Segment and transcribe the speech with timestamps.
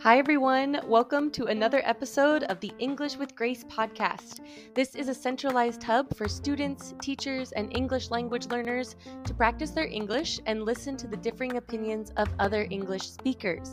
[0.00, 0.78] Hi, everyone.
[0.86, 4.40] Welcome to another episode of the English with Grace podcast.
[4.74, 9.86] This is a centralized hub for students, teachers, and English language learners to practice their
[9.86, 13.72] English and listen to the differing opinions of other English speakers.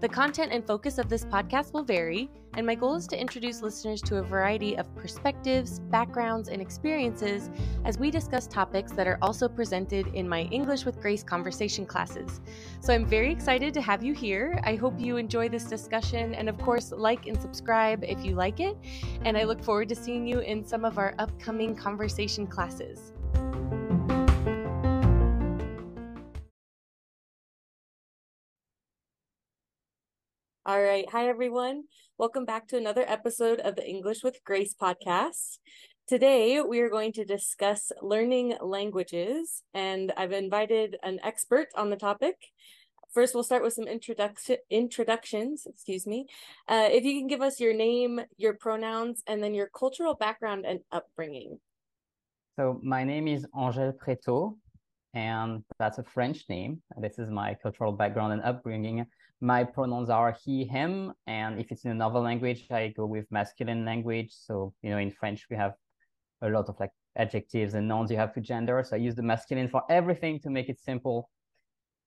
[0.00, 3.62] The content and focus of this podcast will vary, and my goal is to introduce
[3.62, 7.50] listeners to a variety of perspectives, backgrounds, and experiences
[7.84, 12.40] as we discuss topics that are also presented in my English with Grace conversation classes.
[12.80, 14.60] So I'm very excited to have you here.
[14.64, 18.60] I hope you enjoy this discussion, and of course, like and subscribe if you like
[18.60, 18.76] it.
[19.24, 23.13] And I look forward to seeing you in some of our upcoming conversation classes.
[30.74, 31.08] All right.
[31.12, 31.84] Hi, everyone.
[32.18, 35.58] Welcome back to another episode of the English with Grace podcast.
[36.08, 41.96] Today, we are going to discuss learning languages, and I've invited an expert on the
[41.96, 42.34] topic.
[43.12, 45.64] First, we'll start with some introduction introductions.
[45.64, 46.26] Excuse me.
[46.66, 50.64] Uh, if you can give us your name, your pronouns, and then your cultural background
[50.66, 51.60] and upbringing.
[52.58, 54.56] So my name is Angel Prétot,
[55.14, 56.82] and that's a French name.
[56.96, 59.06] This is my cultural background and upbringing
[59.44, 61.12] my pronouns are he, him.
[61.26, 64.32] And if it's in another language, I go with masculine language.
[64.32, 65.74] So, you know, in French, we have
[66.40, 68.82] a lot of like adjectives and nouns you have to gender.
[68.82, 71.28] So I use the masculine for everything to make it simple.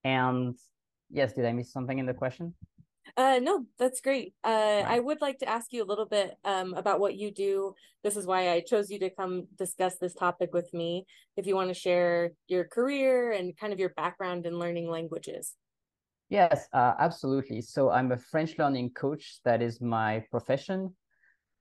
[0.03, 0.55] And
[1.11, 2.55] yes, did I miss something in the question?
[3.15, 4.33] Uh, no, that's great.
[4.43, 4.85] Uh, right.
[4.87, 7.73] I would like to ask you a little bit um, about what you do.
[8.03, 11.05] This is why I chose you to come discuss this topic with me.
[11.37, 15.53] If you want to share your career and kind of your background in learning languages.
[16.29, 17.61] Yes, uh, absolutely.
[17.61, 19.39] So I'm a French learning coach.
[19.45, 20.93] That is my profession.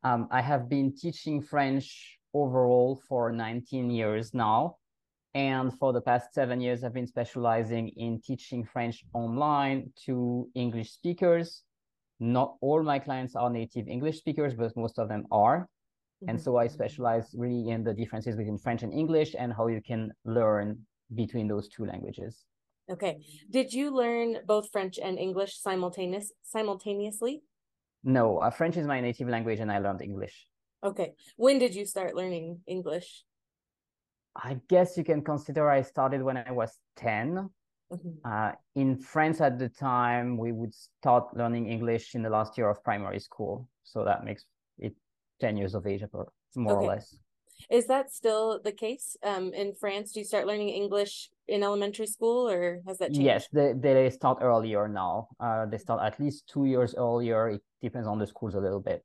[0.03, 4.77] Um, I have been teaching French overall for 19 years now.
[5.35, 10.93] And for the past seven years, I've been specializing in teaching French online to English
[10.93, 11.63] speakers.
[12.19, 15.69] Not all my clients are native English speakers, but most of them are.
[16.23, 16.31] Mm-hmm.
[16.31, 19.83] And so I specialize really in the differences between French and English and how you
[19.83, 20.79] can learn
[21.15, 22.47] between those two languages.
[22.91, 23.19] Okay.
[23.51, 27.43] Did you learn both French and English simultaneous simultaneously?
[28.05, 30.47] No, uh, French is my native language and I learned English.
[30.85, 31.15] Okay.
[31.37, 33.25] When did you start learning English?
[34.37, 37.51] I guess you can consider I started when I was 10.
[37.93, 38.09] Mm-hmm.
[38.25, 42.69] Uh, in France at the time, we would start learning English in the last year
[42.69, 43.69] of primary school.
[43.83, 44.45] So that makes
[44.79, 44.95] it
[45.41, 46.05] 10 years of age,
[46.55, 46.85] more okay.
[46.85, 47.17] or less.
[47.71, 50.13] Is that still the case um, in France?
[50.13, 53.23] Do you start learning English in elementary school, or has that changed?
[53.23, 55.29] Yes, they, they start earlier now.
[55.41, 57.49] Uh, they start at least two years earlier.
[57.49, 59.05] It depends on the schools a little bit.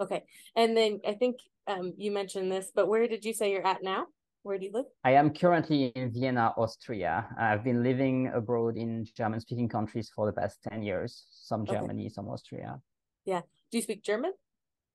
[0.00, 3.66] Okay, and then I think um, you mentioned this, but where did you say you're
[3.66, 4.06] at now?
[4.42, 4.86] Where do you live?
[5.04, 7.26] I am currently in Vienna, Austria.
[7.38, 12.04] I've been living abroad in German speaking countries for the past 10 years, some Germany,
[12.04, 12.08] okay.
[12.08, 12.80] some Austria.
[13.24, 13.40] Yeah.
[13.70, 14.32] Do you speak German?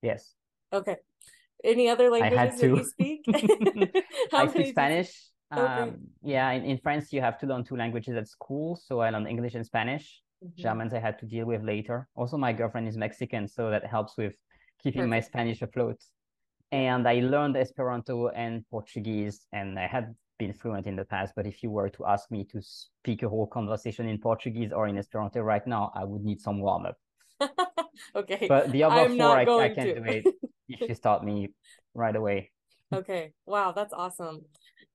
[0.01, 0.33] Yes.
[0.71, 0.95] Okay.
[1.63, 3.25] Any other languages that you speak?
[4.33, 5.13] I speak Spanish.
[5.51, 8.75] Um, yeah, in, in France, you have to learn two languages at school.
[8.75, 10.21] So I learned English and Spanish.
[10.43, 10.61] Mm-hmm.
[10.61, 12.07] Germans I had to deal with later.
[12.15, 14.35] Also, my girlfriend is Mexican, so that helps with
[14.81, 15.09] keeping Perfect.
[15.09, 16.01] my Spanish afloat.
[16.71, 21.33] And I learned Esperanto and Portuguese, and I had been fluent in the past.
[21.35, 24.87] But if you were to ask me to speak a whole conversation in Portuguese or
[24.87, 26.97] in Esperanto right now, I would need some warm up.
[28.15, 28.47] okay.
[28.47, 29.95] But the other I'm four, I, I can't to.
[29.95, 30.35] do it.
[30.67, 31.49] You should start me
[31.93, 32.51] right away.
[32.93, 33.33] okay.
[33.45, 34.45] Wow, that's awesome.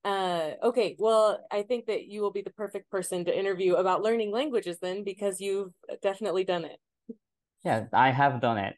[0.03, 0.97] Uh, okay.
[0.98, 4.78] Well, I think that you will be the perfect person to interview about learning languages
[4.81, 5.72] then, because you've
[6.03, 6.78] definitely done it.
[7.64, 8.76] Yeah, I have done it.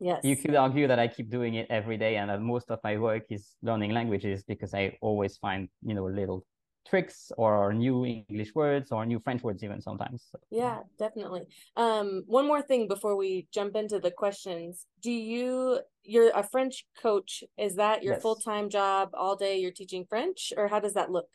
[0.00, 0.24] Yes.
[0.24, 2.98] You could argue that I keep doing it every day and that most of my
[2.98, 6.44] work is learning languages because I always find, you know, little
[6.88, 10.26] tricks or new English words or new French words even sometimes.
[10.30, 10.38] So.
[10.50, 11.42] Yeah, definitely.
[11.76, 14.86] Um, one more thing before we jump into the questions.
[15.02, 18.22] Do you you're a French coach, is that your yes.
[18.22, 21.28] full-time job all day you're teaching French or how does that look?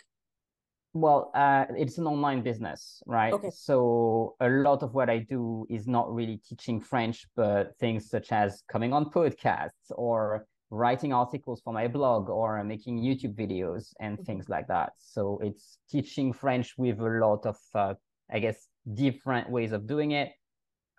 [0.93, 3.31] Well, uh, it's an online business, right?
[3.31, 3.51] Okay.
[3.53, 8.31] So a lot of what I do is not really teaching French, but things such
[8.31, 14.15] as coming on podcasts or writing articles for my blog or making YouTube videos and
[14.15, 14.23] mm-hmm.
[14.23, 14.93] things like that.
[14.99, 17.93] So it's teaching French with a lot of, uh,
[18.31, 20.31] I guess, different ways of doing it.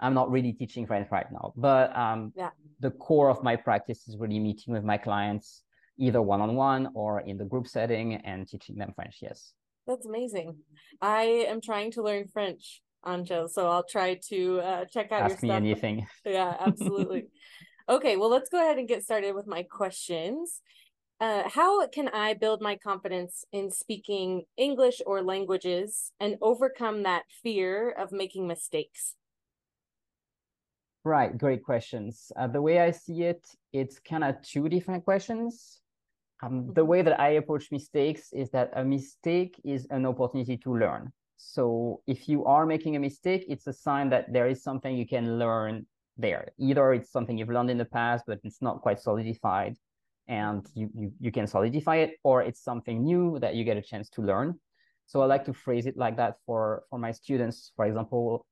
[0.00, 2.50] I'm not really teaching French right now, but um, yeah.
[2.80, 5.64] the core of my practice is really meeting with my clients,
[5.98, 9.18] either one on one or in the group setting, and teaching them French.
[9.20, 9.52] Yes.
[9.88, 10.56] That's amazing.
[11.00, 15.42] I am trying to learn French, Angel, so I'll try to uh, check out Ask
[15.42, 15.62] your stuff.
[15.62, 16.06] me anything.
[16.24, 17.26] Yeah, absolutely.
[17.90, 20.60] Okay, well, let's go ahead and get started with my questions.
[21.20, 27.22] Uh, how can I build my confidence in speaking English or languages and overcome that
[27.42, 29.14] fear of making mistakes?
[31.02, 32.30] Right, great questions.
[32.36, 35.80] Uh, the way I see it, it's kind of two different questions.
[36.42, 36.90] Um, the mm-hmm.
[36.90, 41.10] way that I approach mistakes is that a mistake is an opportunity to learn.
[41.38, 45.06] So if you are making a mistake, it's a sign that there is something you
[45.06, 45.86] can learn
[46.18, 46.48] there.
[46.58, 49.76] Either it's something you've learned in the past, but it's not quite solidified
[50.28, 53.82] and you, you, you can solidify it, or it's something new that you get a
[53.82, 54.60] chance to learn.
[55.06, 57.72] So I like to phrase it like that for, for my students.
[57.76, 58.44] For example,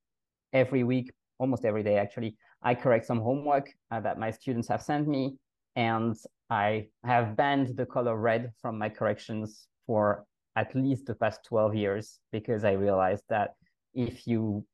[0.55, 4.83] every week, almost every day actually, I correct some homework uh, that my students have
[4.83, 5.37] sent me.
[5.77, 6.17] And
[6.49, 10.25] I have banned the color red from my corrections for
[10.57, 13.57] at least the past 12 years because I realized that
[13.93, 14.65] if you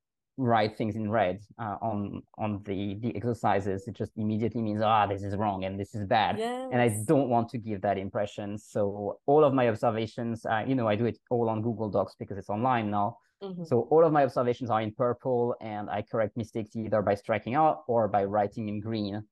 [0.43, 5.07] write things in red uh, on on the the exercises it just immediately means ah
[5.07, 6.69] this is wrong and this is bad yes.
[6.73, 10.75] and i don't want to give that impression so all of my observations uh, you
[10.75, 13.63] know i do it all on google docs because it's online now mm-hmm.
[13.63, 17.55] so all of my observations are in purple and i correct mistakes either by striking
[17.55, 19.23] out or by writing in green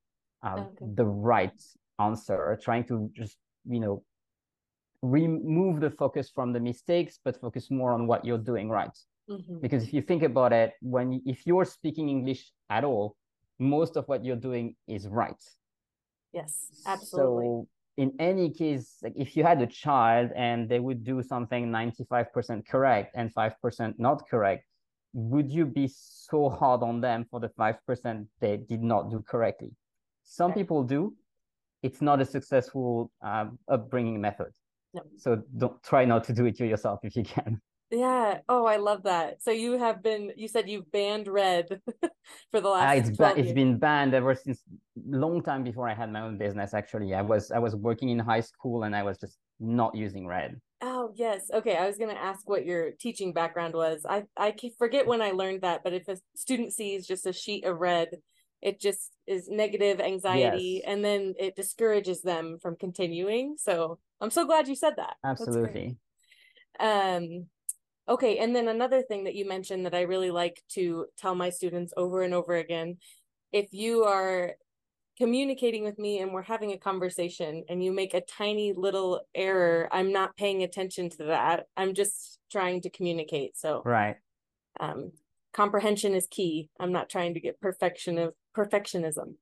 [0.45, 0.87] uh, okay.
[0.95, 1.61] the right
[1.99, 3.37] answer trying to just
[3.69, 4.03] you know
[5.03, 8.97] remove the focus from the mistakes but focus more on what you're doing right
[9.31, 9.59] Mm-hmm.
[9.61, 13.17] Because if you think about it, when if you're speaking English at all,
[13.59, 15.43] most of what you're doing is right.
[16.33, 17.47] Yes, absolutely.
[17.47, 21.71] So in any case, like if you had a child and they would do something
[21.71, 24.65] 95% correct and 5% not correct,
[25.13, 29.73] would you be so hard on them for the 5% they did not do correctly?
[30.25, 30.61] Some okay.
[30.61, 31.15] people do.
[31.83, 34.53] It's not a successful uh, upbringing method.
[34.95, 35.03] No.
[35.17, 37.61] So don't try not to do it to yourself if you can.
[37.91, 38.39] Yeah.
[38.49, 39.43] Oh, I love that.
[39.43, 40.33] So you have been.
[40.37, 41.81] You said you've banned red
[42.53, 42.97] for the last.
[42.97, 44.63] Uh, it's ba- it's been banned ever since
[45.09, 46.73] long time before I had my own business.
[46.73, 50.27] Actually, I was I was working in high school and I was just not using
[50.27, 50.61] red.
[50.81, 51.51] Oh yes.
[51.53, 51.77] Okay.
[51.77, 54.07] I was gonna ask what your teaching background was.
[54.09, 57.65] I I forget when I learned that, but if a student sees just a sheet
[57.65, 58.09] of red,
[58.63, 60.85] it just is negative anxiety, yes.
[60.87, 63.57] and then it discourages them from continuing.
[63.59, 65.17] So I'm so glad you said that.
[65.25, 65.97] Absolutely.
[66.79, 67.47] Um
[68.11, 71.51] Okay, and then another thing that you mentioned that I really like to tell my
[71.51, 72.99] students over and over again
[73.53, 74.55] if you are
[75.17, 79.89] communicating with me and we're having a conversation and you make a tiny little error,
[79.93, 81.67] I'm not paying attention to that.
[81.77, 83.57] I'm just trying to communicate.
[83.57, 84.17] So, right.
[84.81, 85.13] Um,
[85.53, 86.71] comprehension is key.
[86.81, 89.35] I'm not trying to get perfection of perfectionism.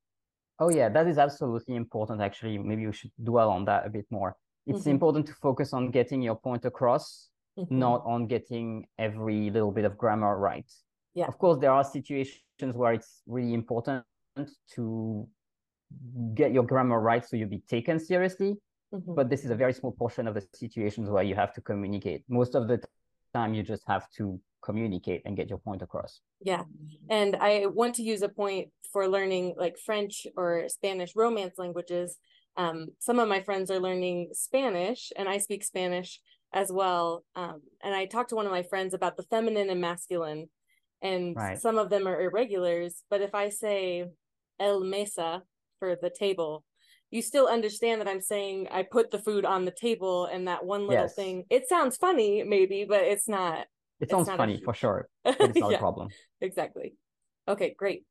[0.58, 2.20] Oh yeah, that is absolutely important.
[2.20, 4.36] Actually, maybe we should dwell on that a bit more.
[4.66, 4.90] It's mm-hmm.
[4.90, 7.28] important to focus on getting your point across
[7.58, 7.78] mm-hmm.
[7.78, 10.70] not on getting every little bit of grammar right.
[11.14, 11.26] Yeah.
[11.26, 14.04] Of course, there are situations where it's really important
[14.74, 15.26] to
[16.34, 18.56] get your grammar right so you'll be taken seriously.
[18.94, 19.14] Mm-hmm.
[19.14, 22.24] But this is a very small portion of the situations where you have to communicate.
[22.28, 22.80] Most of the
[23.34, 26.20] time, you just have to communicate and get your point across.
[26.40, 26.64] Yeah.
[27.10, 32.16] And I want to use a point for learning like French or Spanish romance languages.
[32.56, 36.20] Um, some of my friends are learning Spanish, and I speak Spanish
[36.52, 37.24] as well.
[37.36, 40.48] Um, and I talked to one of my friends about the feminine and masculine,
[41.02, 41.60] and right.
[41.60, 43.02] some of them are irregulars.
[43.10, 44.06] But if I say
[44.58, 45.42] el mesa
[45.78, 46.64] for the table,
[47.10, 50.64] you still understand that I'm saying I put the food on the table and that
[50.64, 51.14] one little yes.
[51.14, 51.44] thing.
[51.50, 53.66] It sounds funny, maybe, but it's not.
[54.00, 55.08] It sounds funny for sure.
[55.24, 56.08] it's not yeah, a problem.
[56.40, 56.94] Exactly.
[57.48, 58.04] Okay, great.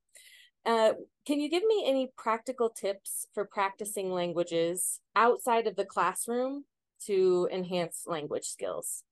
[0.66, 0.94] Uh,
[1.26, 6.66] can you give me any practical tips for practicing languages outside of the classroom
[7.06, 9.04] to enhance language skills?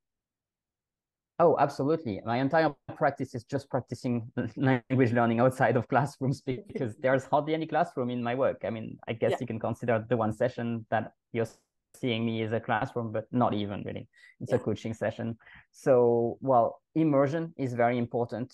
[1.38, 2.22] Oh, absolutely.
[2.26, 7.68] My entire practice is just practicing language learning outside of classrooms because there's hardly any
[7.68, 8.62] classroom in my work.
[8.64, 9.38] I mean, I guess yeah.
[9.42, 11.48] you can consider the one session that you're
[11.94, 14.08] seeing me as a classroom, but not even really.
[14.40, 14.58] It's yeah.
[14.58, 15.38] a coaching session.
[15.72, 18.54] So, well, immersion is very important.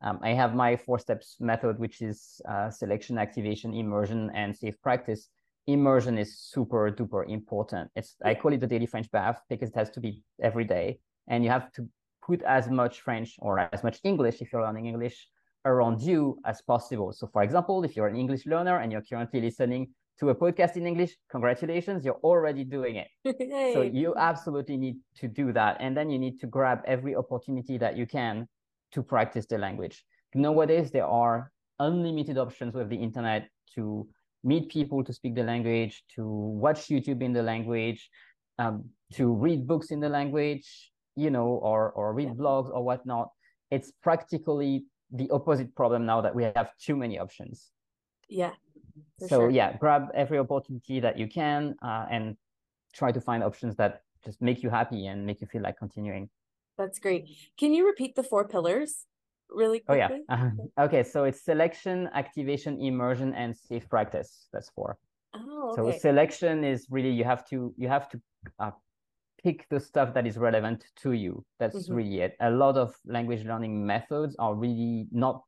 [0.00, 4.80] Um, I have my four steps method, which is uh, selection, activation, immersion, and safe
[4.82, 5.28] practice
[5.66, 7.90] immersion is super duper important.
[7.96, 10.98] It's I call it the daily French bath because it has to be every day,
[11.28, 11.88] and you have to
[12.26, 15.28] put as much French or as much English if you're learning English
[15.64, 17.12] around you as possible.
[17.12, 19.90] So, for example, if you're an English learner and you're currently listening
[20.20, 23.08] to a podcast in English, congratulations, you're already doing it.
[23.74, 27.78] so you absolutely need to do that, and then you need to grab every opportunity
[27.78, 28.46] that you can
[28.92, 30.04] to practice the language.
[30.34, 34.06] Nowadays, there are unlimited options with the internet to
[34.44, 38.08] meet people to speak the language, to watch YouTube in the language,
[38.58, 38.84] um,
[39.14, 42.34] to read books in the language, you know, or or read yeah.
[42.34, 43.30] blogs or whatnot.
[43.70, 47.70] It's practically the opposite problem now that we have too many options.
[48.28, 48.52] Yeah.
[49.20, 49.50] So sure.
[49.50, 52.36] yeah, grab every opportunity that you can uh, and
[52.92, 56.30] try to find options that just make you happy and make you feel like continuing.
[56.78, 57.28] That's great.
[57.58, 59.06] Can you repeat the four pillars?
[59.50, 60.22] Really quickly?
[60.28, 60.84] Oh yeah.
[60.84, 64.48] okay, so it's selection, activation, immersion, and safe practice.
[64.52, 64.98] That's four.
[65.34, 65.92] Oh, okay.
[65.92, 68.20] So selection is really you have to you have to
[68.58, 68.70] uh,
[69.42, 71.44] pick the stuff that is relevant to you.
[71.58, 71.94] That's mm-hmm.
[71.94, 72.36] really it.
[72.40, 75.42] A lot of language learning methods are really not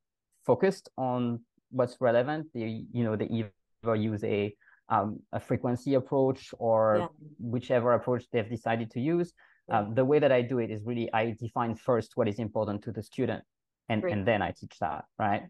[0.45, 2.49] focused on what's relevant.
[2.55, 4.55] They you know they either use a
[4.88, 7.07] um, a frequency approach or yeah.
[7.41, 9.33] whichever approach they've decided to use.
[9.69, 12.83] Um, the way that I do it is really I define first what is important
[12.85, 13.43] to the student
[13.88, 15.43] and, and then I teach that, right?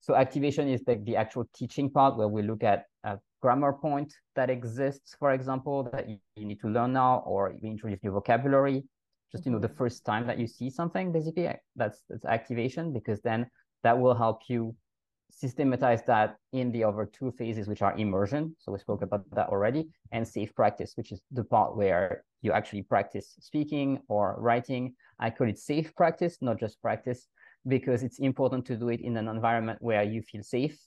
[0.00, 4.12] So activation is the, the actual teaching part where we look at a grammar point
[4.36, 8.12] that exists, for example, that you, you need to learn now, or we introduce new
[8.12, 8.84] vocabulary.
[9.32, 9.76] Just you know, the mm-hmm.
[9.76, 13.46] first time that you see something, basically, that's that's activation because then
[13.82, 14.74] that will help you
[15.30, 18.54] systematize that in the other two phases, which are immersion.
[18.58, 22.52] So we spoke about that already, and safe practice, which is the part where you
[22.52, 24.94] actually practice speaking or writing.
[25.18, 27.26] I call it safe practice, not just practice,
[27.66, 30.78] because it's important to do it in an environment where you feel safe.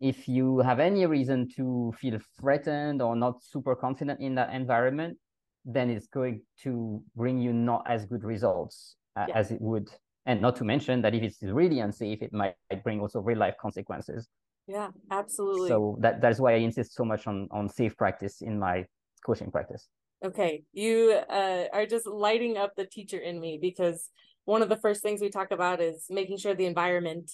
[0.00, 5.18] If you have any reason to feel threatened or not super confident in that environment,
[5.64, 9.38] then it's going to bring you not as good results uh, yeah.
[9.38, 9.90] as it would
[10.28, 13.54] and not to mention that if it's really unsafe, it might bring also real life
[13.58, 14.28] consequences.
[14.66, 15.68] Yeah, absolutely.
[15.68, 18.84] So that that's why I insist so much on on safe practice in my
[19.24, 19.88] coaching practice.
[20.22, 24.10] Okay, you uh, are just lighting up the teacher in me because
[24.48, 27.30] one of the first things we talk about is making sure the environment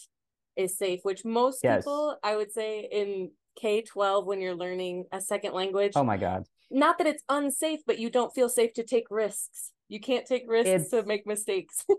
[0.56, 1.84] is safe, which most yes.
[1.84, 5.92] people, I would say, in K twelve when you're learning a second language.
[5.94, 6.44] Oh my god!
[6.72, 9.70] Not that it's unsafe, but you don't feel safe to take risks.
[9.88, 10.90] You can't take risks it's...
[10.90, 11.86] to make mistakes.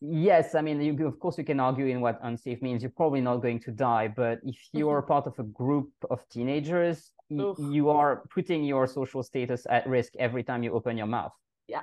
[0.00, 3.20] yes i mean you, of course you can argue in what unsafe means you're probably
[3.20, 5.08] not going to die but if you are mm-hmm.
[5.08, 10.44] part of a group of teenagers you are putting your social status at risk every
[10.44, 11.32] time you open your mouth
[11.66, 11.82] yeah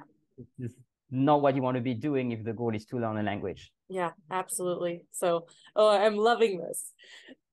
[1.12, 3.72] not what you want to be doing if the goal is to learn a language.
[3.90, 5.06] Yeah absolutely.
[5.12, 6.94] So oh i'm loving this.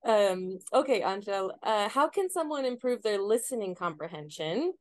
[0.05, 4.73] Um okay angel uh, how can someone improve their listening comprehension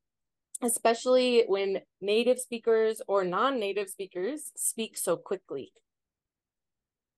[0.62, 5.72] especially when native speakers or non-native speakers speak so quickly?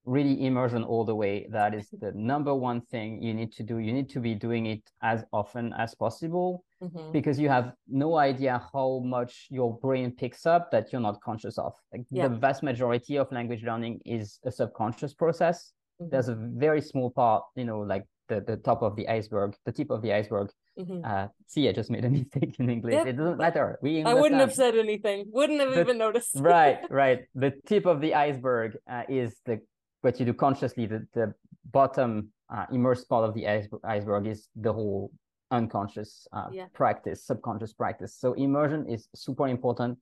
[0.06, 1.46] Really immersion all the way.
[1.50, 3.78] That is the number one thing you need to do.
[3.78, 7.12] You need to be doing it as often as possible mm-hmm.
[7.12, 11.58] because you have no idea how much your brain picks up that you're not conscious
[11.58, 12.28] of like yeah.
[12.28, 16.10] the vast majority of language learning is a subconscious process mm-hmm.
[16.10, 19.72] there's a very small part you know like the, the top of the iceberg the
[19.72, 20.48] tip of the iceberg
[20.78, 21.04] Mm-hmm.
[21.04, 22.94] Uh, see, I just made a mistake in English.
[22.94, 23.06] Yep.
[23.06, 23.78] It doesn't matter.
[23.82, 25.26] We I wouldn't have said anything.
[25.32, 26.32] Wouldn't have the, even noticed.
[26.36, 27.20] right, right.
[27.34, 29.60] The tip of the iceberg uh, is the
[30.00, 30.86] what you do consciously.
[30.86, 31.34] The the
[31.70, 33.46] bottom uh, immersed part of the
[33.84, 35.12] iceberg is the whole
[35.54, 36.66] unconscious uh, yeah.
[36.72, 38.14] practice, subconscious practice.
[38.18, 39.98] So immersion is super important,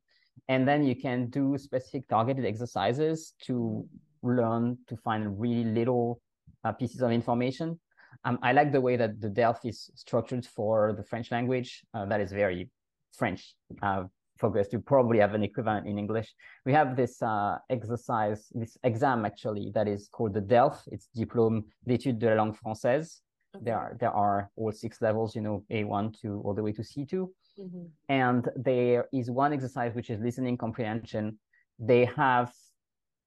[0.49, 3.87] and then you can do specific targeted exercises to
[4.23, 6.21] learn to find really little
[6.65, 7.79] uh, pieces of information
[8.25, 11.85] um, I like the way that the DELF is structured for the French language.
[11.95, 12.71] Uh, that is very
[13.13, 14.05] French uh,
[14.39, 14.73] focused.
[14.73, 16.33] You probably have an equivalent in English.
[16.65, 20.83] We have this uh, exercise, this exam actually, that is called the DELF.
[20.91, 23.21] It's Diplôme d'études de la langue française.
[23.55, 23.65] Okay.
[23.65, 26.83] There are there are all six levels, you know, A1 to all the way to
[26.83, 27.29] C2.
[27.59, 27.85] Mm-hmm.
[28.09, 31.39] And there is one exercise which is listening comprehension.
[31.79, 32.53] They have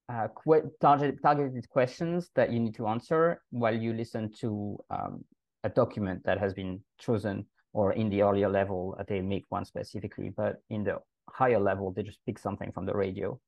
[0.08, 5.24] uh, qu- target, targeted questions that you need to answer while you listen to um,
[5.64, 9.64] a document that has been chosen or in the earlier level uh, they make one
[9.64, 10.96] specifically but in the
[11.28, 13.38] higher level they just pick something from the radio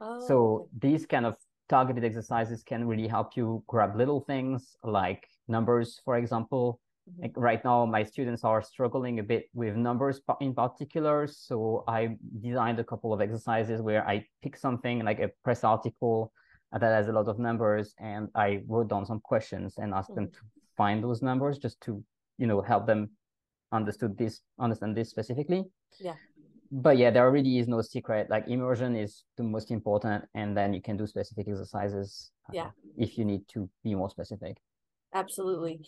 [0.00, 0.88] oh, so okay.
[0.88, 1.36] these kind of
[1.68, 7.22] targeted exercises can really help you grab little things like numbers for example Mm-hmm.
[7.22, 11.26] Like right now, my students are struggling a bit with numbers in particular.
[11.26, 16.32] So I designed a couple of exercises where I pick something like a press article
[16.72, 20.24] that has a lot of numbers, and I wrote down some questions and asked mm-hmm.
[20.24, 20.38] them to
[20.76, 22.02] find those numbers just to,
[22.36, 23.10] you know, help them
[23.72, 25.64] understood this understand this specifically.
[25.98, 26.14] Yeah.
[26.70, 28.28] But yeah, there really is no secret.
[28.28, 32.30] Like immersion is the most important, and then you can do specific exercises.
[32.48, 32.66] Uh, yeah.
[32.66, 34.58] Uh, if you need to be more specific.
[35.14, 35.80] Absolutely.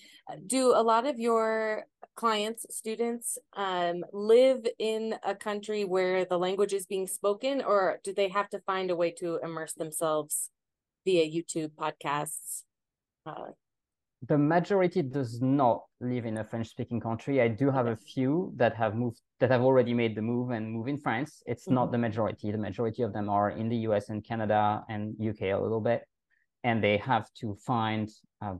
[0.46, 1.84] Do a lot of your
[2.16, 8.14] clients, students, um, live in a country where the language is being spoken, or do
[8.14, 10.48] they have to find a way to immerse themselves
[11.04, 12.62] via YouTube podcasts?
[13.26, 13.52] Uh,
[14.28, 17.40] the majority does not live in a French speaking country.
[17.40, 20.70] I do have a few that have moved, that have already made the move and
[20.70, 21.42] move in France.
[21.46, 21.74] It's mm-hmm.
[21.74, 22.52] not the majority.
[22.52, 26.04] The majority of them are in the US and Canada and UK a little bit.
[26.64, 28.10] And they have to find
[28.42, 28.56] uh,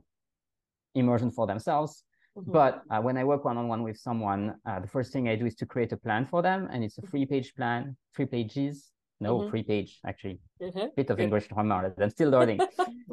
[0.95, 2.03] immersion for themselves.
[2.35, 2.51] Mm-hmm.
[2.51, 5.35] But uh, when I work one on one with someone, uh, the first thing I
[5.35, 8.25] do is to create a plan for them, and it's a three page plan, three
[8.25, 8.89] pages,
[9.21, 9.49] no Mhm.
[9.49, 10.95] three page actually Mhm.
[10.95, 11.23] bit of Good.
[11.23, 12.59] english that i'm still learning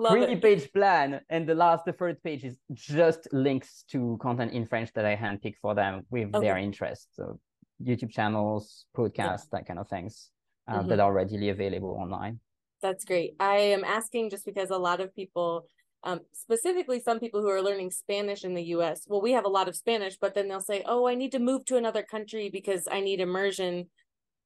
[0.09, 0.43] three it.
[0.43, 4.93] page plan and the last the third page is just links to content in french
[4.95, 6.65] that i handpick for them with their Okay.
[6.65, 7.39] interest so
[7.83, 10.31] youtube channels podcasts that kind of things
[10.67, 10.89] uh, Mhm.
[10.89, 12.41] that are readily available online
[12.81, 13.35] That's great.
[13.41, 15.67] I am asking just because a lot of people,
[16.05, 19.49] um, specifically some people who are learning Spanish in the US, well, we have a
[19.59, 22.51] lot of Spanish, but then they'll say, oh, I need to move to another country
[22.51, 23.91] because I need immersion.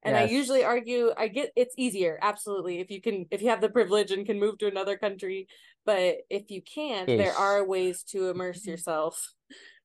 [0.05, 3.61] And I usually argue, I get it's easier, absolutely, if you can, if you have
[3.61, 5.47] the privilege and can move to another country.
[5.85, 9.33] But if you can't, there are ways to immerse yourself.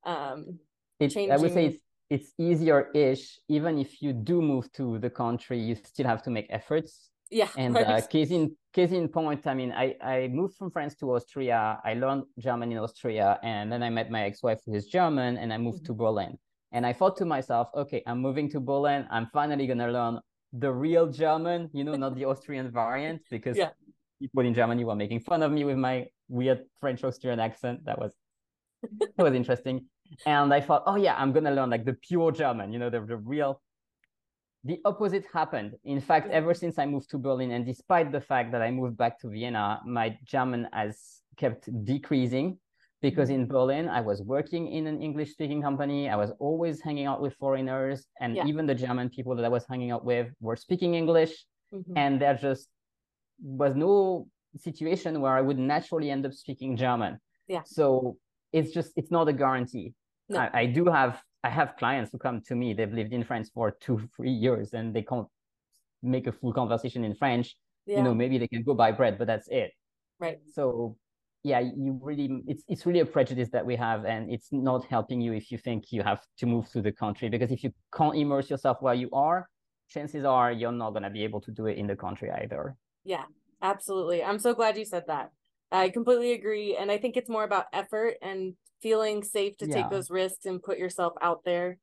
[0.06, 0.60] Um,
[1.00, 1.78] it, I would say it's,
[2.10, 3.40] it's easier-ish.
[3.48, 7.10] Even if you do move to the country, you still have to make efforts.
[7.30, 7.86] yeah, And right.
[7.86, 11.80] uh, case in case in point, I mean, I, I moved from France to Austria.
[11.84, 15.52] I learned German in Austria, and then I met my ex-wife who is German, and
[15.52, 16.38] I moved to Berlin.
[16.72, 19.08] And I thought to myself, okay, I'm moving to Berlin.
[19.10, 20.20] I'm finally gonna learn
[20.54, 23.70] the real German, you know, not the Austrian variant, because Yeah.
[24.20, 27.86] people in Germany were making fun of me with my weird French Austrian accent.
[27.86, 28.14] That was
[29.00, 29.86] that was interesting.
[30.26, 33.02] And I thought, oh yeah, I'm gonna learn like the pure German, you know, the,
[33.02, 33.62] the real.
[34.64, 35.76] The opposite happened.
[35.86, 38.98] In fact, ever since I moved to Berlin, and despite the fact that I moved
[38.98, 42.58] back to Vienna, my German has kept decreasing
[43.02, 46.10] because in Berlin I was working in an English speaking company.
[46.10, 48.46] I was always hanging out with foreigners, and Yeah.
[48.46, 51.34] even the German people that I was hanging out with were speaking English
[51.74, 51.94] Mhm.
[51.96, 52.70] and there just
[53.42, 54.28] was no
[54.58, 57.20] situation where I would naturally end up speaking German.
[57.48, 57.64] Yeah.
[57.66, 58.18] So
[58.52, 59.94] it's just it's not a guarantee.
[60.30, 60.40] No.
[60.40, 62.74] I, I do have I have clients who come to me.
[62.74, 65.28] They've lived in France for two three years and they can't
[66.02, 67.56] make a full conversation in French.
[67.86, 69.72] yeah, You know, maybe they can go buy bread, but that's it.
[70.20, 70.40] right.
[70.48, 70.98] So
[71.48, 75.20] yeah, you really it's it's really a prejudice that we have, and it's not helping
[75.26, 78.16] you if you think you have to move to the country because if you can't
[78.16, 79.48] immerse yourself where you are,
[79.90, 82.76] chances are you're not gonna be able to do it in the country either.
[83.04, 83.26] Yeah,
[83.62, 84.24] absolutely.
[84.24, 85.32] I'm so glad you said that.
[85.72, 86.76] I completely agree.
[86.80, 89.76] And I think it's more about effort and feeling safe to Yeah.
[89.76, 91.78] take those risks and put yourself out there.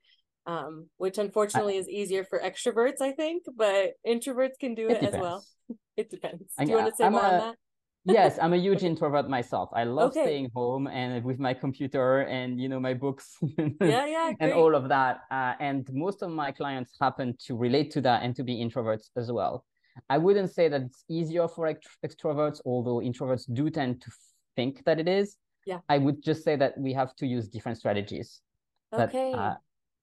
[0.47, 5.15] Um, which unfortunately is easier for extroverts, I think, but introverts can do it, It
[5.15, 5.43] as well.
[5.97, 6.53] It depends.
[6.59, 7.57] I- Do you want to say I'm more on that?
[8.05, 9.71] Yes, I'm a huge introvert myself.
[9.73, 10.23] I love Okay.
[10.25, 13.37] staying home and with my computer and you know my books
[13.81, 15.21] Yeah, yeah, and all of that.
[15.31, 19.11] Uh, and most of my clients happen to relate to that and to be introverts
[19.17, 19.65] as well.
[20.11, 24.11] I wouldn't say that it's easier for ext- extroverts, although introverts do tend to
[24.57, 25.37] think that it is.
[25.67, 25.79] Yeah.
[25.89, 28.41] I would just say that we have to use different strategies.
[28.93, 29.33] that, Okay.
[29.33, 29.55] uh,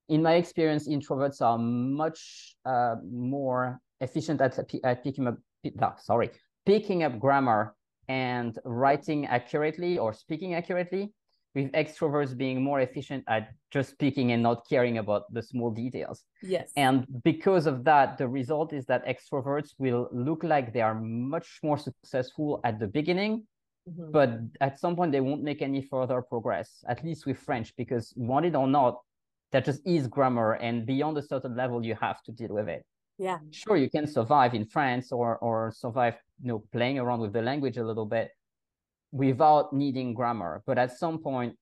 [0.10, 6.32] in my experience, introverts are much uh, more efficient at, at picking up, no, sorry,
[6.66, 7.76] picking up grammar
[8.12, 11.04] and writing accurately or speaking accurately,
[11.56, 13.44] with extroverts being more efficient at
[13.76, 16.18] just speaking and not caring about the small details.
[16.56, 16.68] yes.
[16.88, 16.98] And
[17.32, 20.98] because of that, the result is that extroverts will look like they are
[21.36, 23.34] much more successful at the beginning,
[23.90, 24.12] Mhm.
[24.18, 24.30] but
[24.68, 28.46] at some point they won't make any further progress, at least with French, because want
[28.50, 28.94] it or not,
[29.52, 30.50] that just is grammar.
[30.68, 32.84] And beyond a certain level, you have to deal with it.
[33.30, 33.40] yeah.
[33.64, 37.42] Sure, you can survive in France or or survive, you know, playing around with the
[37.42, 38.32] language a little bit
[39.12, 40.64] without needing grammar.
[40.66, 41.56] But at some point,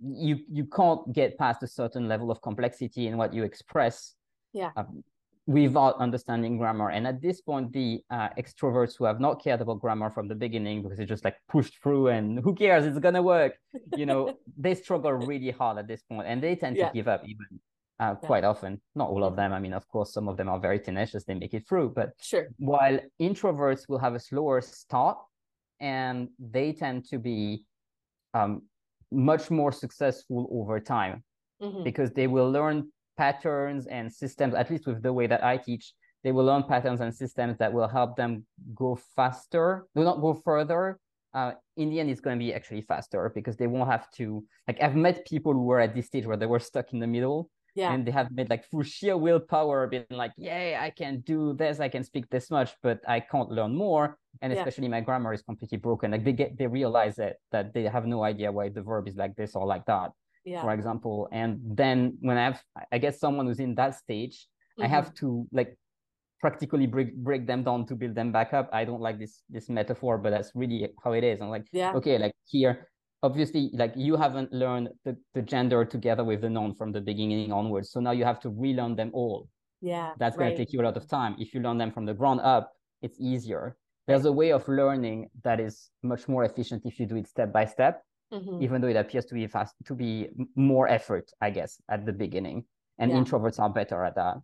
[0.00, 4.14] you you can't get past a certain level of complexity in what you express
[4.52, 4.70] Yeah.
[4.76, 5.02] um,
[5.46, 6.90] without understanding grammar.
[6.90, 10.34] And at this point, the uh, extroverts who have not cared about grammar from the
[10.34, 13.54] beginning because they just like pushed through and who cares, it's gonna work.
[13.96, 16.88] You know, they struggle really hard at this point, and they tend Yeah.
[16.88, 17.60] to give up even
[18.00, 18.80] uh, quite often.
[18.94, 19.52] Not all of them.
[19.52, 21.90] I mean, of course, some of them are very tenacious; they make it through.
[21.90, 22.46] But Sure.
[22.58, 25.18] while introverts will have a slower start
[25.80, 27.64] and they tend to be
[28.34, 28.62] um,
[29.10, 31.22] much more successful over time
[31.62, 31.84] Mhm.
[31.84, 35.92] because they will learn patterns and systems at least with the way that i teach
[36.22, 40.34] they will learn patterns and systems that will help them go faster do not go
[40.34, 40.98] further
[41.34, 44.44] uh, in the end it's going to be actually faster because they won't have to
[44.68, 47.06] like i've met people who were at this stage where they were stuck in the
[47.06, 47.92] middle Yeah.
[47.92, 51.78] and they have made like through sheer willpower been like yay i can do this
[51.80, 54.58] i can speak this much but i can't learn more and Yeah.
[54.60, 58.06] especially my grammar is completely broken like they get they realize it that they have
[58.06, 60.10] no idea why the verb is like this or like that
[60.44, 60.62] yeah.
[60.62, 64.48] for example and then when i have i guess someone who's in that stage
[64.80, 64.88] i Mhm.
[64.96, 65.76] have to like
[66.40, 69.68] practically break break them down to build them back up i don't like this this
[69.68, 71.92] metaphor but that's really how it is i'm like Yeah.
[71.94, 72.88] okay like here
[73.22, 77.52] obviously like you haven't learned the, the gender together with the noun from the beginning
[77.52, 79.48] onwards so now you have to relearn them all
[79.80, 80.14] Yeah.
[80.18, 82.14] that's going to take you a lot of time if you learn them from the
[82.14, 83.76] ground up it's easier
[84.06, 87.52] there's a way of learning that is much more efficient if you do it step
[87.52, 88.02] by step
[88.32, 88.62] Mhm.
[88.62, 92.12] even though it appears to be fast to be more effort i guess at the
[92.12, 92.64] beginning
[92.98, 93.18] and Yeah.
[93.20, 94.36] introverts are better at that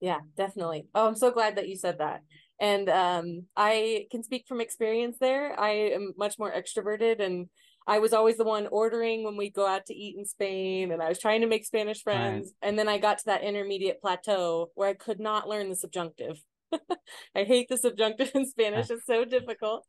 [0.00, 0.88] Yeah, definitely.
[0.96, 2.22] Oh, I'm so glad that you said that.
[2.58, 5.54] And um, I can speak from experience there.
[5.58, 7.46] I am much more extroverted and
[7.86, 11.02] I was always the one ordering when we go out to eat in Spain and
[11.02, 12.52] I was trying to make Spanish friends.
[12.62, 12.68] Right.
[12.68, 16.42] And then I got to that intermediate plateau where I could not learn the subjunctive.
[17.36, 18.90] I hate the subjunctive in Spanish.
[18.90, 19.84] It's so difficult.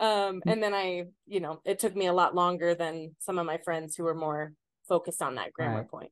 [0.00, 3.46] Um, and then I, you know, it took me a lot longer than some of
[3.46, 4.52] my friends who were more
[4.88, 5.90] focused on that grammar right.
[5.90, 6.10] point.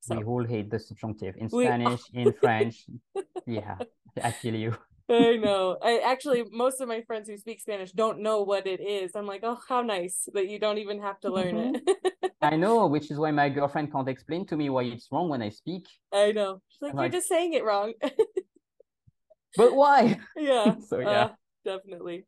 [0.00, 2.86] So we all hate the subjunctive in Spanish, in French.
[3.46, 3.76] yeah,
[4.22, 4.76] I feel you.
[5.08, 5.78] I know.
[5.82, 9.12] I actually most of my friends who speak Spanish don't know what it is.
[9.14, 11.88] I'm like, oh, how nice that you don't even have to learn mm-hmm.
[12.04, 12.32] it.
[12.42, 15.42] I know, which is why my girlfriend can't explain to me why it's wrong when
[15.42, 15.86] I speak.
[16.12, 16.60] I know.
[16.68, 17.92] She's like, I'm you're like, just saying it wrong.
[19.56, 20.18] but why?
[20.36, 20.74] Yeah.
[20.88, 21.28] so yeah, uh,
[21.64, 22.26] definitely.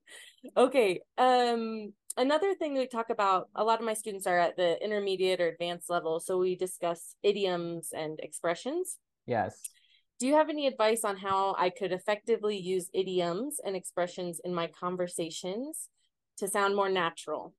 [0.57, 1.01] Okay.
[1.17, 3.49] Um, another thing we talk about.
[3.57, 7.17] A lot of my students are at the intermediate or advanced level, so we discuss
[7.25, 8.99] idioms and expressions.
[9.27, 9.61] Yes.
[10.19, 14.53] Do you have any advice on how I could effectively use idioms and expressions in
[14.53, 15.89] my conversations
[16.39, 17.55] to sound more natural?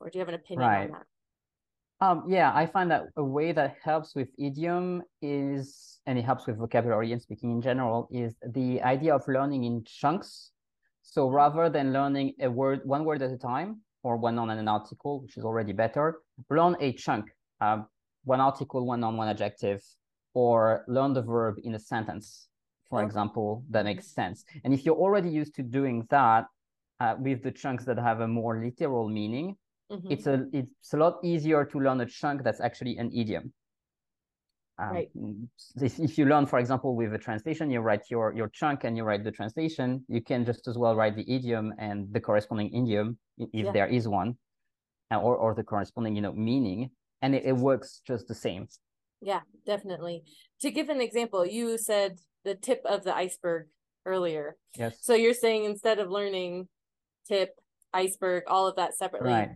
[0.00, 0.84] Or do you have an opinion right.
[0.84, 2.06] on that?
[2.06, 6.46] Um, yeah, I find that a way that helps with idiom is, and it helps
[6.46, 10.52] with vocabulary and speaking in general, is the idea of learning in chunks.
[11.02, 14.60] So rather than learning a word, one word at a time, or one noun and
[14.60, 17.86] an article, which is already better, learn a chunk, um,
[18.24, 19.82] one article, one noun, one adjective,
[20.34, 22.48] or learn the verb in a sentence,
[22.90, 23.06] for okay.
[23.06, 24.44] example, that makes sense.
[24.64, 26.46] And if you're already used to doing that
[27.00, 29.56] uh, with the chunks that have a more literal meaning,
[29.90, 30.10] mm-hmm.
[30.10, 33.52] it's a it's a lot easier to learn a chunk that's actually an idiom.
[34.76, 35.10] Um, right.
[35.80, 38.96] If, if you learn, for example, with a translation, you write your your chunk and
[38.96, 40.04] you write the translation.
[40.08, 43.72] You can just as well write the idiom and the corresponding idiom if yeah.
[43.72, 44.36] there is one,
[45.12, 46.90] uh, or or the corresponding you know meaning,
[47.22, 48.66] and it, it works just the same.
[49.24, 50.22] Yeah, definitely.
[50.60, 53.68] To give an example, you said the tip of the iceberg
[54.04, 54.56] earlier.
[54.76, 54.98] Yes.
[55.00, 56.68] So you're saying instead of learning
[57.26, 57.50] tip,
[57.94, 59.50] iceberg, all of that separately, right.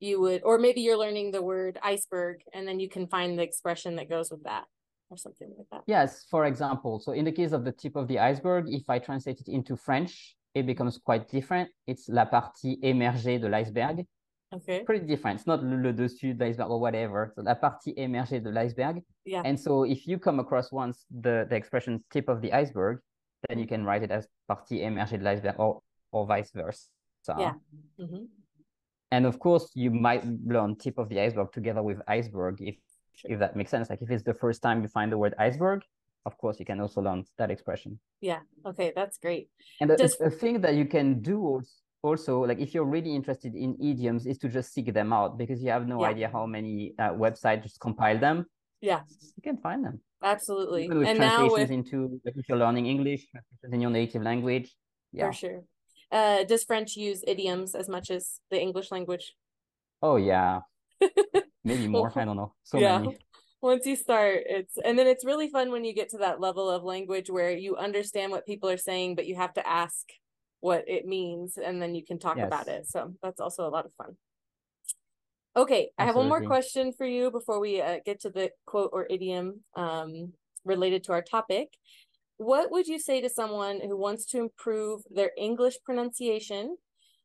[0.00, 3.44] you would, or maybe you're learning the word iceberg and then you can find the
[3.44, 4.64] expression that goes with that
[5.08, 5.82] or something like that.
[5.86, 6.98] Yes, for example.
[6.98, 9.76] So in the case of the tip of the iceberg, if I translate it into
[9.76, 11.70] French, it becomes quite different.
[11.86, 14.04] It's la partie émergée de l'iceberg.
[14.54, 14.84] Okay.
[14.84, 15.38] Pretty different.
[15.38, 17.32] It's not le dessus de l'iceberg or whatever.
[17.34, 19.02] So la partie émergée de l'iceberg.
[19.24, 19.42] Yeah.
[19.44, 22.98] And so if you come across once the, the expression tip of the iceberg,
[23.48, 25.80] then you can write it as partie émergée de l'iceberg or,
[26.12, 26.88] or vice versa.
[27.38, 27.54] Yeah.
[27.98, 28.24] Mm-hmm.
[29.10, 32.76] And of course, you might learn tip of the iceberg together with iceberg if
[33.14, 33.30] sure.
[33.32, 33.88] if that makes sense.
[33.90, 35.82] Like if it's the first time you find the word iceberg,
[36.24, 37.98] of course you can also learn that expression.
[38.20, 38.40] Yeah.
[38.66, 39.48] Okay, that's great.
[39.80, 40.20] And Just...
[40.20, 41.68] a thing that you can do also
[42.02, 45.62] also like if you're really interested in idioms is to just seek them out because
[45.62, 46.08] you have no yeah.
[46.08, 48.44] idea how many uh, websites just compile them.
[48.80, 49.00] Yeah.
[49.36, 50.00] You can find them.
[50.22, 50.84] Absolutely.
[50.84, 51.70] Even with and translations now with...
[51.70, 53.26] into like if you're learning english
[53.70, 54.74] in your native language.
[55.12, 55.28] Yeah.
[55.28, 55.62] For sure.
[56.10, 59.34] Uh does french use idioms as much as the english language?
[60.02, 60.60] Oh yeah.
[61.64, 62.12] Maybe more.
[62.16, 62.52] I don't know.
[62.64, 62.98] So yeah.
[62.98, 63.18] many.
[63.60, 66.68] Once you start it's and then it's really fun when you get to that level
[66.68, 70.04] of language where you understand what people are saying but you have to ask
[70.62, 72.46] what it means and then you can talk yes.
[72.46, 72.86] about it.
[72.88, 74.16] So that's also a lot of fun.
[75.54, 75.92] Okay Absolutely.
[75.98, 79.06] i have one more question for you before we uh, get to the quote or
[79.10, 80.32] idiom um,
[80.64, 81.76] related to our topic.
[82.38, 86.76] What would you say to someone who wants to improve their english pronunciation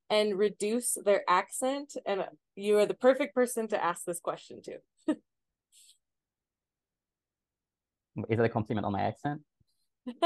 [0.10, 1.95] and reduce their accent?
[2.06, 4.80] And you are the perfect person to ask this question to.
[8.30, 9.41] Is it a compliment on my accent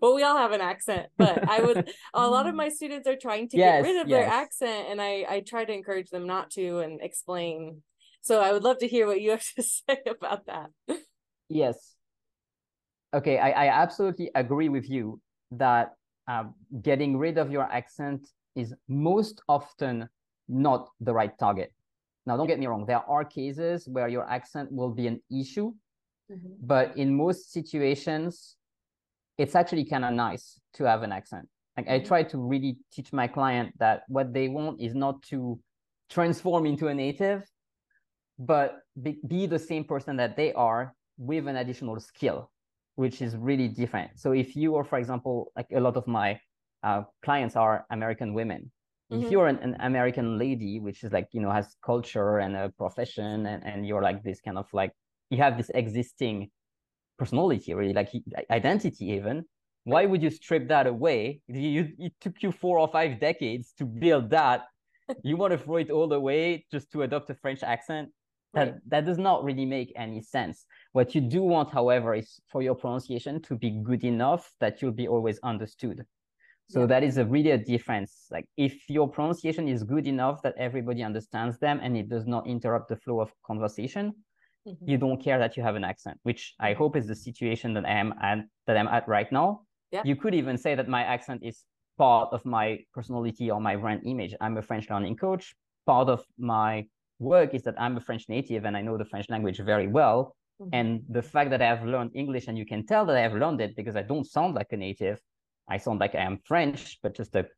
[0.00, 3.16] well, we all have an accent, but I would a lot of my students are
[3.16, 4.18] trying to yes, get rid of yes.
[4.18, 7.82] their accent and I I try to encourage them not to and explain.
[8.22, 10.70] So I would love to hear what you have to say about that.
[11.48, 11.94] Yes.
[13.12, 15.94] Okay, I, I absolutely agree with you that
[16.28, 20.08] um, getting rid of your accent is most often
[20.48, 21.72] not the right target.
[22.26, 25.72] Now, don't get me wrong, there are cases where your accent will be an issue,
[26.30, 26.54] mm-hmm.
[26.60, 28.56] but in most situations,
[29.40, 31.48] it's actually kind of nice to have an accent.
[31.76, 32.08] Like I mm-hmm.
[32.08, 35.58] try to really teach my client that what they want is not to
[36.10, 37.42] transform into a native,
[38.38, 42.50] but be, be the same person that they are with an additional skill,
[42.96, 44.10] which is really different.
[44.16, 46.38] So if you are, for example, like a lot of my
[46.82, 48.70] uh, clients are American women.
[49.10, 49.24] Mm-hmm.
[49.24, 52.68] If you're an, an, American lady, which is like, you know, has culture and a
[52.76, 54.92] profession and, and you're like this kind of like,
[55.30, 56.50] you have this existing
[57.20, 58.10] personality, really, like
[58.50, 59.44] identity even.
[59.84, 61.40] Why would you strip that away?
[61.48, 64.64] You, it took you four or five decades to build that.
[65.22, 68.08] you want to throw it all away just to adopt a French accent?
[68.54, 68.80] That Right.
[68.88, 70.66] that does not really make any sense.
[70.92, 75.00] What you do want, however, is for your pronunciation to be good enough that you'll
[75.04, 76.04] be always understood.
[76.68, 76.86] So Yeah.
[76.86, 78.26] that is a really a difference.
[78.30, 82.46] Like if your pronunciation is good enough that everybody understands them and it does not
[82.46, 84.14] interrupt the flow of conversation,
[84.66, 84.76] Mhm.
[84.88, 87.84] you don't care that you have an accent, which I hope is the situation that
[87.86, 89.62] I am at that I'm at right now.
[89.90, 90.02] Yeah.
[90.04, 91.64] You could even say that my accent is
[91.96, 94.34] part of my personality or my brand image.
[94.40, 95.54] I'm a French learning coach.
[95.86, 96.86] Part of my
[97.18, 100.36] work is that I'm a French native and I know the French language very well.
[100.60, 100.68] Mhm.
[100.72, 103.34] And the fact that I have learned English and you can tell that I have
[103.34, 105.20] learned it because I don't sound like a native.
[105.68, 107.48] I sound like I am French, but just a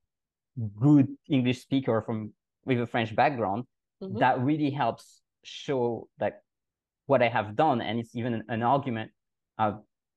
[0.76, 2.32] good English speaker from
[2.64, 3.64] with a French background.
[4.02, 4.18] Mhm.
[4.18, 6.42] That really helps show that
[7.12, 9.10] what I have done, and it's even an, an argument
[9.58, 9.72] uh,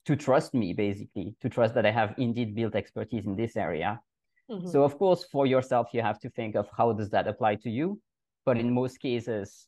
[0.07, 3.91] to trust me, basically, to trust that I have indeed built expertise in this area.
[4.49, 4.71] Mhm.
[4.71, 7.69] So of course, for yourself, you have to think of how does that apply to
[7.69, 7.87] you.
[8.47, 9.67] But in most cases,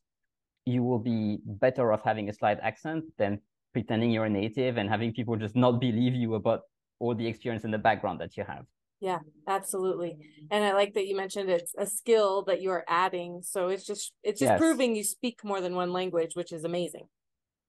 [0.66, 1.22] you will be
[1.66, 3.32] better off having a slight accent than
[3.74, 6.62] pretending you're a native and having people just not believe you about
[7.00, 8.66] all the experience in the background that you have.
[9.00, 10.12] Yeah, absolutely.
[10.50, 13.32] And I like that you mentioned it's a skill that you are adding.
[13.44, 14.60] So it's just it's just Yes.
[14.60, 17.08] proving you speak more than one language, which is amazing.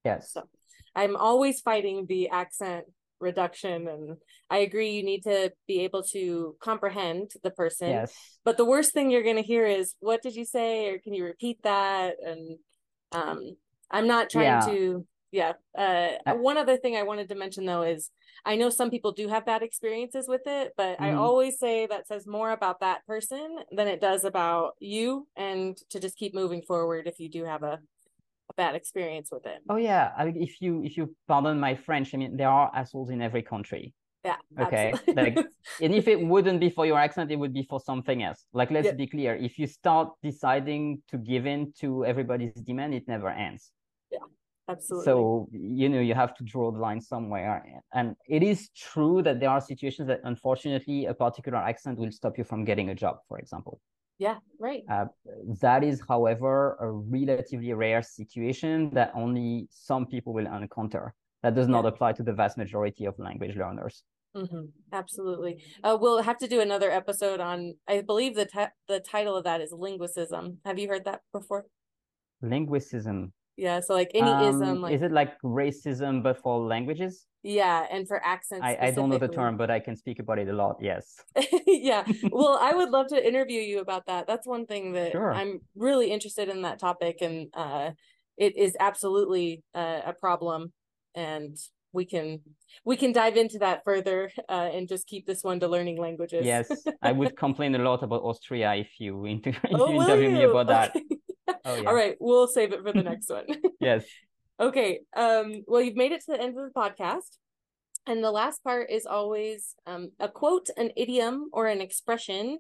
[0.09, 0.33] Yes.
[0.33, 0.43] So
[0.95, 2.85] I'm always fighting the accent
[3.21, 4.17] reduction and
[4.49, 7.91] I agree you need to be able to comprehend the person.
[7.91, 8.15] Yes.
[8.45, 11.15] But the worst thing you're going to hear is what did you say or can
[11.15, 12.59] you repeat that and
[13.13, 13.57] um
[13.91, 14.67] I'm not trying Yeah.
[14.67, 15.53] to yeah.
[15.77, 18.11] Uh I- one other thing I wanted to mention though is
[18.45, 21.19] I know some people do have bad experiences with it, but I Mhm.
[21.19, 25.99] always say that says more about that person than it does about you and to
[26.01, 27.81] just keep moving forward if you do have a
[28.63, 29.61] bad experience with it.
[29.73, 30.05] Oh yeah.
[30.19, 33.21] I mean, if you if you pardon my French, I mean there are assholes in
[33.29, 33.85] every country.
[34.25, 34.37] Yeah.
[34.67, 34.89] Okay,
[35.21, 35.39] like-
[35.85, 38.41] And if it wouldn't be for your accent, it would be for something else.
[38.61, 39.03] Like let's Yeah.
[39.05, 39.33] be clear.
[39.49, 43.63] If you start deciding to give in to everybody's demand, it never ends.
[44.17, 44.27] Yeah.
[44.75, 45.05] Absolutely.
[45.09, 45.15] So
[45.53, 47.53] you know you have to draw the line somewhere.
[47.99, 52.35] And it is true that there are situations that unfortunately a particular accent will stop
[52.39, 53.75] you from getting a job, for example.
[54.19, 54.83] Yeah, right.
[54.91, 55.07] Uh,
[55.61, 61.15] that is, however, a relatively rare situation that only some people will encounter.
[61.43, 61.91] That does not Yeah.
[61.91, 64.05] apply to the vast majority of language learners.
[64.35, 65.63] hmm Absolutely.
[65.83, 67.75] Uh, we'll have to do another episode on.
[67.89, 70.59] I believe the ti- the title of that is linguicism.
[70.65, 71.65] Have you heard that before?
[72.43, 73.33] Linguicism.
[73.59, 73.81] Yeah.
[73.81, 77.27] So like any Um, ism, like is it like racism but for languages?
[77.43, 78.65] yeah, and for accents.
[78.65, 80.77] I, I don't know the term, but I can speak about it a lot.
[80.81, 81.17] Yes.
[81.67, 82.05] yeah.
[82.31, 84.27] Well, I would love to interview you about that.
[84.27, 85.33] That's one thing that Sure.
[85.33, 87.91] I'm really interested in that topic, and uh,
[88.37, 90.73] it is absolutely uh, a problem,
[91.15, 91.57] and
[91.93, 92.41] we can
[92.85, 96.47] we can dive into that further uh, and just keep this one to learning languages.
[96.47, 96.87] Yes.
[97.03, 100.43] I would complain a lot about Austria if you, inter- if Oh, you interview me
[100.43, 100.51] you?
[100.51, 101.18] about that.
[101.65, 101.89] Oh, yeah.
[101.89, 103.47] All right, we'll save it for the next one.
[103.81, 104.05] Yes.
[104.61, 105.01] okay.
[105.17, 107.39] Um, well, you've made it to the end of the podcast.
[108.07, 112.59] And the last part is always um, a quote, an idiom, or an expression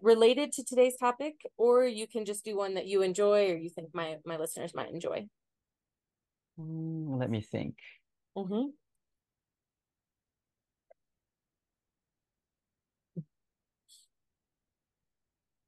[0.00, 3.68] related to today's topic, or you can just do one that you enjoy or you
[3.68, 5.26] think my my listeners might enjoy.
[6.58, 7.76] Mm, let me think.
[8.36, 8.70] Mm-hmm.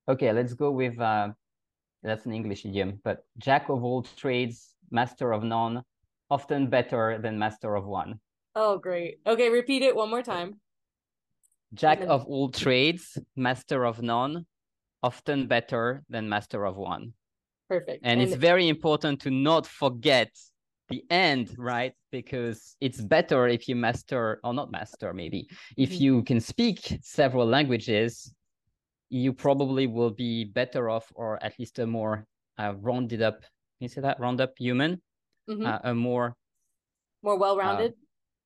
[0.09, 1.29] Okay, let's go with uh,
[2.03, 5.83] that's an English idiom, but jack of all trades, master of none,
[6.31, 8.21] often better than master of one.
[8.55, 9.19] Oh, great.
[9.27, 10.61] Okay, repeat it one more time.
[11.75, 14.47] Jack then- of all trades, master of none,
[15.03, 17.15] often better than master of one.
[17.69, 18.01] Perfect.
[18.05, 20.31] And, it's very important to not forget
[20.89, 21.95] the end, right?
[22.11, 26.01] Because it's better if you master, or not master, maybe, if Mhm.
[26.01, 28.35] you can speak several languages,
[29.13, 32.27] you probably will be better off, or at least a more
[32.59, 34.19] uh, rounded up, can you say that?
[34.19, 35.03] Round up human,
[35.49, 35.67] Mhm.
[35.67, 36.35] uh, a more
[37.23, 37.95] more well-rounded.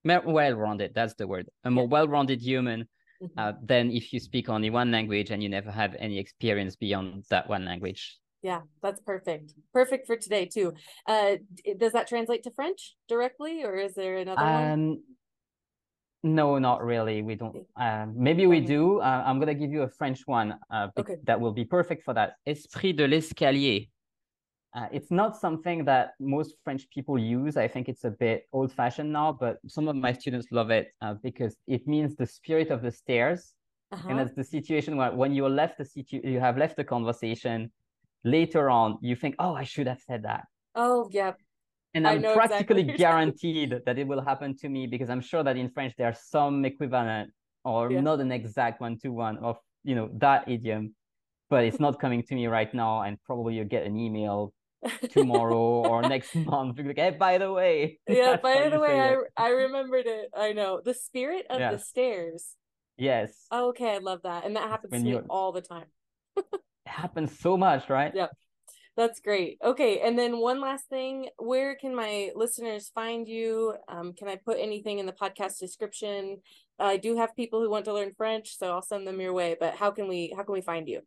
[0.05, 2.89] me- well-rounded, that's the word, a more well-rounded human
[3.23, 3.31] Mhm.
[3.39, 7.25] uh, than if you speak only one language and you never have any experience beyond
[7.31, 8.19] that one language.
[8.43, 9.55] Yeah, that's perfect.
[9.73, 10.75] Perfect for today too.
[11.07, 11.37] Uh,
[11.79, 15.03] does that translate to French directly, or is there another one?
[16.27, 17.23] No, not really.
[17.23, 17.65] We don't.
[17.77, 18.99] Uh, maybe we do.
[18.99, 20.59] Uh, I'm gonna give you a French one.
[20.71, 21.17] Uh, Okay.
[21.25, 22.35] that will be perfect for that.
[22.47, 23.89] Esprit de l'escalier.
[24.75, 27.57] Uh, it's not something that most French people use.
[27.57, 31.15] I think it's a bit old-fashioned now, but some of my students love it uh,
[31.23, 33.55] because it means the spirit of the stairs.
[33.93, 34.09] Uh-huh.
[34.11, 37.71] And it's the situation where when you left the situ- you have left the conversation.
[38.25, 40.43] Later on, you think, "Oh, I should have said that."
[40.75, 41.35] Oh, yeah.
[41.97, 45.43] And I'm exactly practically what guaranteed that it will happen to me because I'm sure
[45.43, 47.33] that in French there's some equivalent
[47.65, 48.03] or Yeah.
[48.03, 50.95] not an exact one to one of you know that idiom,
[51.49, 53.01] but it's not coming to me right now.
[53.01, 54.53] And probably you'll get an email
[55.11, 55.57] tomorrow
[55.91, 56.79] or next month.
[56.79, 57.99] Like, hey, by the way.
[58.09, 60.29] Yeah, by the way, I, I remembered it.
[60.37, 60.81] I know.
[60.85, 61.73] The spirit of yes.
[61.73, 62.57] the stairs.
[62.99, 63.47] Yes.
[63.51, 64.45] Oh, okay, I love that.
[64.45, 65.87] And that happens when to me all the time.
[66.37, 68.13] it happens so much, right?
[68.15, 68.31] Yep.
[68.97, 69.59] That's great.
[69.63, 73.75] Okay, and then one last thing, where can my listeners find you?
[73.89, 76.39] Um, can I put anything in the podcast description?
[76.79, 79.55] I do have people who want to learn French, so I'll send them your way.
[79.61, 81.03] But how can we how can we find you?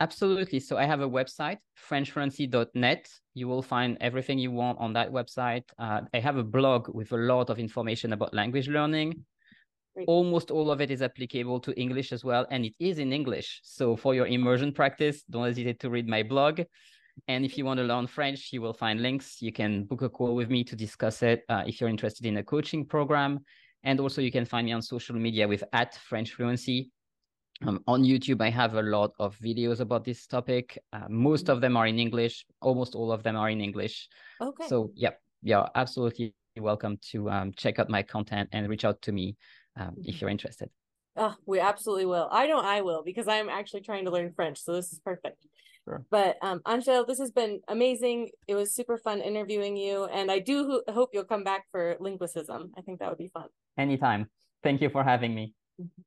[0.00, 0.58] Absolutely.
[0.58, 3.08] So I have a website, frenchfluency.net.
[3.34, 5.64] You will find everything you want on that website.
[5.78, 9.24] Uh, I have a blog with a lot of information about language learning.
[9.94, 10.08] Great.
[10.08, 13.60] Almost all of it is applicable to English as well, and it is in English.
[13.62, 16.62] So for your immersion practice, don't hesitate to read my blog.
[17.28, 19.40] And if you want to learn French, you will find links.
[19.40, 22.38] You can book a call with me to discuss it uh, if you're interested in
[22.38, 23.40] a coaching program.
[23.82, 26.90] And also, you can find me on social media with at French Fluency.
[27.66, 30.78] Um, on YouTube, I have a lot of videos about this topic.
[30.92, 32.46] Uh, most of them are in English.
[32.60, 34.08] Almost all of them are in English.
[34.40, 34.66] Okay.
[34.66, 35.10] So, yeah,
[35.42, 39.36] yeah, absolutely welcome to um, check out my content and reach out to me
[39.76, 40.70] um, if you're interested.
[41.16, 42.28] Oh, we absolutely will.
[42.30, 44.58] I know I will because I'm actually trying to learn French.
[44.58, 45.46] So this is perfect.
[45.90, 46.04] Sure.
[46.10, 48.30] But um, Angel, this has been amazing.
[48.46, 51.96] It was super fun interviewing you, and I do ho- hope you'll come back for
[52.00, 52.72] linguicism.
[52.78, 53.48] I think that would be fun.
[53.76, 54.30] Anytime.
[54.62, 55.54] Thank you for having me.
[55.80, 56.02] Mm-hmm.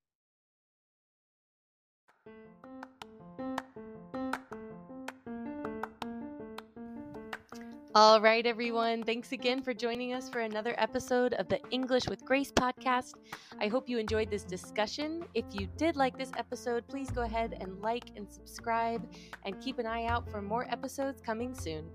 [7.96, 9.04] All right, everyone.
[9.04, 13.14] Thanks again for joining us for another episode of the English with Grace podcast.
[13.62, 15.24] I hope you enjoyed this discussion.
[15.36, 19.08] If you did like this episode, please go ahead and like and subscribe
[19.46, 21.86] and keep an eye out for more episodes coming soon.